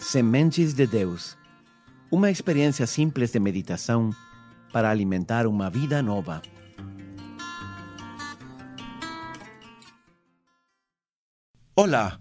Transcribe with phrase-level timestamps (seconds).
[0.00, 1.36] Sementes de Deus.
[2.10, 4.10] Uma experiência simples de meditação
[4.72, 6.40] para alimentar uma vida nova.
[11.76, 12.18] Olá,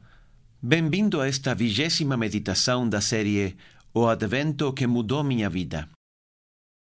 [0.62, 3.56] bem-vindo a esta vigésima meditação da série
[3.94, 5.88] O Advento que mudou minha vida.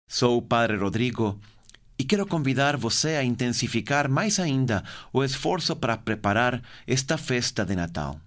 [0.09, 1.39] Sou o Padre Rodrigo
[1.99, 7.75] e quero convidar você a intensificar mais ainda o esforço para preparar esta festa de
[7.75, 8.21] Natal.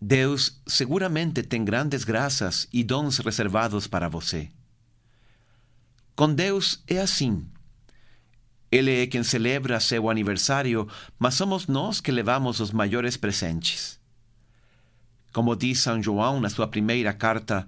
[0.00, 4.48] Deus seguramente tem grandes graças e dons reservados para você.
[6.14, 7.48] Com Deus é assim.
[8.70, 10.88] Ele é quem celebra seu aniversário,
[11.18, 13.98] mas somos nós que levamos os maiores presentes.
[15.32, 17.66] Como diz São João na sua primeira carta,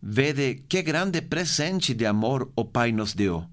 [0.00, 3.48] vede que grande presente de amor o Pai nos deu.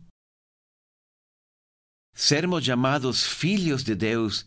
[2.14, 4.46] Sermos chamados filhos de Deus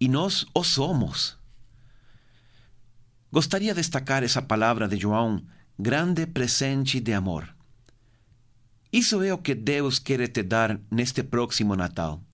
[0.00, 1.37] e nós o somos.
[3.30, 5.44] Gostaria de destacar essa palavra de João,
[5.78, 7.54] grande presente de amor.
[8.90, 12.24] Isso é o que Deus quer te dar neste próximo Natal.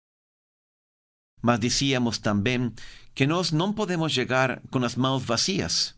[1.42, 2.72] Mas dizíamos também
[3.12, 5.96] que nós não podemos chegar com as mãos vazias.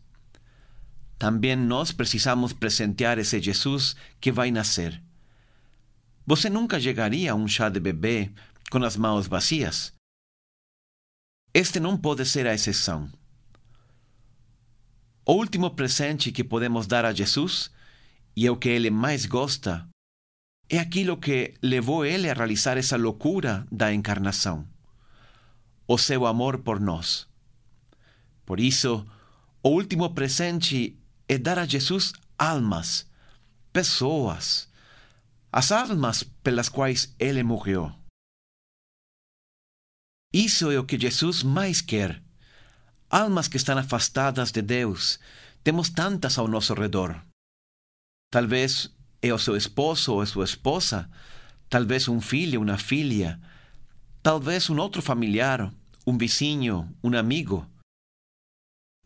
[1.19, 5.01] Também nós precisamos presentear esse Jesus que vai nascer.
[6.25, 8.31] Você nunca chegaria a um chá de bebê
[8.71, 9.93] com as mãos vazias.
[11.53, 13.09] Este não pode ser a exceção.
[15.29, 17.69] O último presente que podemos dar a Jesus,
[18.33, 19.85] e é o que ele mais gosta,
[20.69, 24.65] é aquilo que levou ele a realizar essa loucura da encarnação:
[25.85, 27.27] o seu amor por nós.
[28.45, 29.05] Por isso,
[29.61, 33.05] o último presente é dar a Jesus almas,
[33.73, 34.71] pessoas,
[35.51, 37.93] as almas pelas quais ele morreu.
[40.33, 42.23] Isso é o que Jesus mais quer.
[43.09, 45.17] Almas que estão afastadas de Deus.
[45.63, 47.21] Temos tantas ao nosso redor.
[48.29, 51.09] Talvez é o seu esposo ou a sua esposa,
[51.69, 53.39] talvez um filho, uma filha,
[54.21, 55.73] talvez um outro familiar,
[56.05, 57.65] um vizinho, um amigo.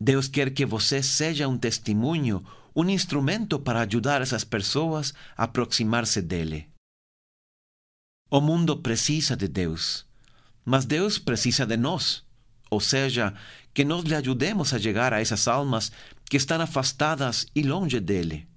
[0.00, 6.20] Deus quer que você seja um testemunho, um instrumento para ajudar essas pessoas a aproximar-se
[6.20, 6.68] dele.
[8.28, 10.04] O mundo precisa de Deus.
[10.64, 12.24] Mas Deus precisa de nós,
[12.72, 13.34] ou seja,
[13.74, 15.92] que nós lhe ajudemos a chegar a essas almas
[16.24, 18.48] que estão afastadas e longe dele.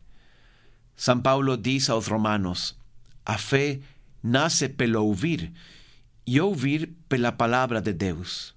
[0.95, 2.77] São Paulo diz aos Romanos:
[3.25, 3.81] a fé
[4.23, 5.51] nasce pelo ouvir,
[6.25, 8.55] e ouvir pela palavra de Deus.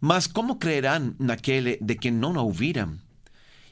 [0.00, 2.96] Mas como crerão naquele de quem não ouviram?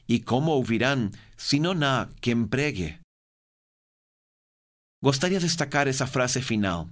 [0.09, 2.99] E como ouvirão se não há quem pregue?
[5.01, 6.91] Gostaria de destacar essa frase final.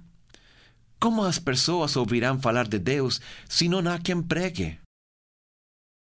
[0.99, 4.79] Como as pessoas ouvirão falar de Deus se não há quem pregue?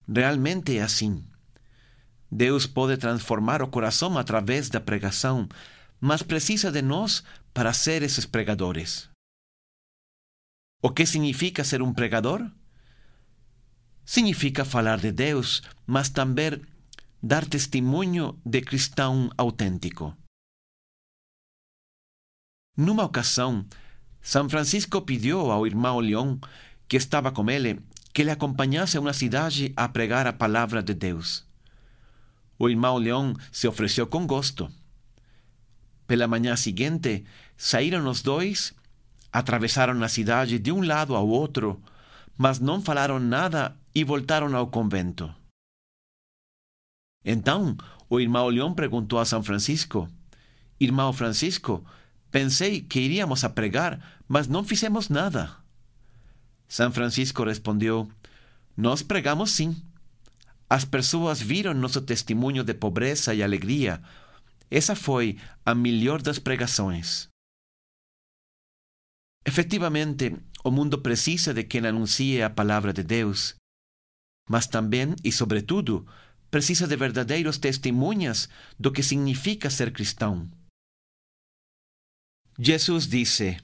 [0.08, 1.26] Realmente é assim.
[2.32, 5.48] Deus pode transformar o coração através da pregação,
[6.00, 7.24] mas precisa de nós
[7.54, 9.10] para ser esses pregadores.
[10.82, 12.52] O que significa ser um pregador?
[14.06, 16.62] Significa falar de Deus, mas também
[17.22, 20.16] dar testemunho de cristão autêntico.
[22.76, 23.66] Numa ocasião,
[24.24, 26.40] São Francisco pediu ao irmão León,
[26.88, 27.82] que estava com ele,
[28.14, 31.46] que lhe acompanhasse a uma cidade a pregar a palavra de Deus.
[32.58, 34.72] O irmão León se ofereceu com gosto.
[36.08, 37.26] Pela manhã seguinte,
[37.58, 38.74] saíram os dois,
[39.30, 41.82] atravessaram a cidade de um lado ao outro,
[42.38, 45.34] mas não falaram nada e voltaram ao convento.
[47.26, 47.76] Então,
[48.10, 50.08] o irmão León perguntou a São Francisco:
[50.80, 51.84] Irmão Francisco,
[52.34, 55.56] Pensei que iríamos a pregar, mas não fizemos nada.
[56.68, 58.12] São Francisco respondeu:
[58.76, 59.80] Nós pregamos sim.
[60.68, 64.02] As pessoas viram nosso testemunho de pobreza e alegria.
[64.72, 67.28] Essa foi a melhor das pregações.
[69.46, 73.54] Efetivamente, o mundo precisa de quem anuncie a palavra de Deus,
[74.50, 76.08] mas também e sobretudo
[76.50, 78.50] precisa de verdadeiros testemunhas
[78.80, 80.50] do que significa ser cristão.
[82.58, 83.58] Jesus disse: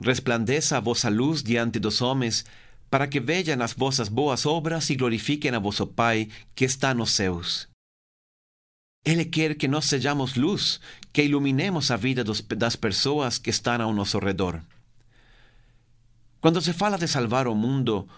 [0.00, 2.44] Resplandeça a vossa luz diante dos homens,
[2.88, 7.10] para que vejam as vossas boas obras e glorifiquem a vosso Pai que está nos
[7.10, 7.68] céus.
[9.04, 10.80] Ele quer que nós sejamos luz,
[11.12, 14.60] que iluminemos a vida dos, das pessoas que estão ao nosso redor.
[16.40, 18.08] Quando se fala de salvar o mundo,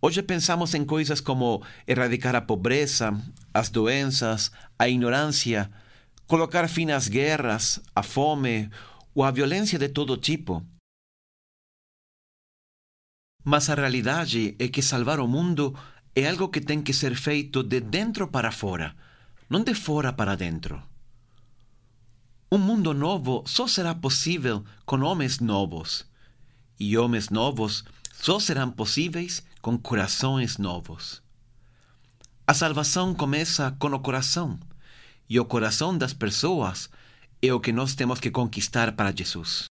[0.00, 3.12] hoje pensamos em coisas como erradicar a pobreza,
[3.52, 5.70] as doenças, a ignorância,
[6.26, 8.70] colocar fim às guerras, à fome
[9.14, 10.66] ou a violência de todo tipo.
[13.44, 15.74] Mas a realidade é que salvar o mundo
[16.14, 18.94] é algo que tem que ser feito de dentro para fora.
[19.48, 20.82] não de fora para dentro.
[22.50, 26.06] Um mundo novo só será possível com homens novos,
[26.80, 31.22] e homens novos só serão possíveis com corações novos.
[32.46, 34.58] A salvação começa com o coração,
[35.28, 36.88] e o coração das pessoas
[37.48, 39.64] é o que nós temos que conquistar para Jesus.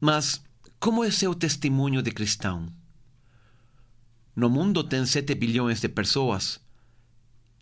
[0.00, 0.42] Mas
[0.80, 2.72] como é seu testemunho de cristão?
[4.34, 6.60] No mundo tem 7 bilhões de pessoas.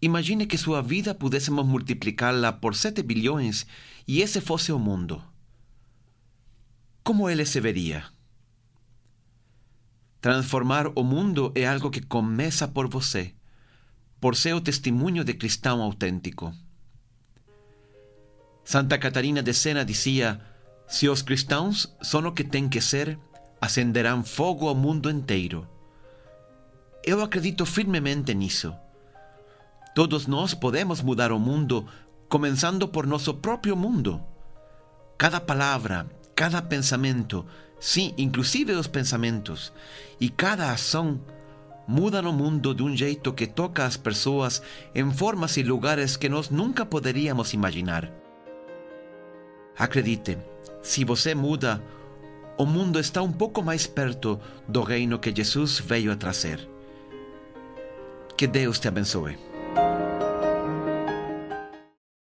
[0.00, 3.66] Imagine que sua vida pudéssemos multiplicá-la por 7 bilhões
[4.06, 5.22] e esse fosse o mundo.
[7.02, 8.04] Como ele se veria?
[10.20, 13.34] Transformar o mundo é algo que começa por você,
[14.20, 16.54] por seu testemunho de cristão autêntico.
[18.64, 20.40] Santa Catarina de Sena dizia:
[20.86, 23.18] Se os cristãos são o que têm que ser,
[23.60, 25.66] acenderão fogo ao mundo inteiro.
[27.04, 28.74] Eu acredito firmemente nisso.
[29.94, 31.86] Todos nós podemos mudar o mundo,
[32.28, 34.22] começando por nosso próprio mundo.
[35.18, 37.44] Cada palavra, cada pensamento,
[37.80, 39.72] sim, inclusive os pensamentos,
[40.20, 41.20] e cada ação
[41.88, 44.62] mudam o mundo de um jeito que toca as pessoas
[44.94, 48.19] em formas e lugares que nós nunca poderíamos imaginar.
[49.78, 50.38] Acredite,
[50.82, 51.82] se você muda,
[52.58, 54.38] o mundo está um pouco mais perto
[54.68, 56.68] do reino que Jesus veio a trazer.
[58.36, 59.49] Que Deus te abençoe.